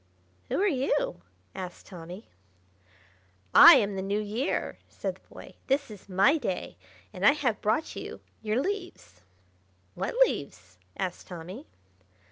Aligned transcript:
"Who 0.49 0.59
are 0.59 0.67
you?" 0.67 1.21
asked 1.53 1.85
Tommy. 1.85 2.27
"I 3.53 3.75
am 3.75 3.95
the 3.95 4.01
New 4.01 4.19
Year!" 4.19 4.79
said 4.89 5.13
the 5.17 5.27
boy. 5.31 5.53
"This 5.67 5.91
is 5.91 6.09
my 6.09 6.39
day, 6.39 6.75
and 7.13 7.23
I 7.23 7.33
have 7.33 7.61
brought 7.61 7.95
you 7.95 8.19
your 8.41 8.59
leaves." 8.59 9.21
"What 9.93 10.15
leaves?" 10.25 10.79
asked 10.97 11.27
Tommy. 11.27 11.67